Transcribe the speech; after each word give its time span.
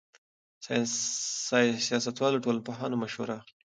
سیاستوال 1.85 2.31
له 2.35 2.41
ټولنپوهانو 2.45 2.99
مشوره 3.03 3.33
اخلي. 3.39 3.53